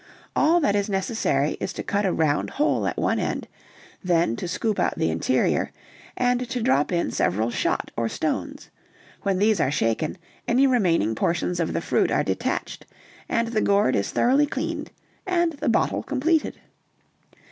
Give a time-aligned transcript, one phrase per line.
[0.35, 3.47] All that is necessary is to cut a round hole at one end,
[4.03, 5.71] then to scoop out the interior,
[6.17, 8.71] and to drop in several shot or stones;
[9.21, 10.17] when these are shaken,
[10.47, 12.87] any remaining portions of the fruit are detached,
[13.29, 14.89] and the gourd is thoroughly cleaned,
[15.27, 16.55] and the bottle completed."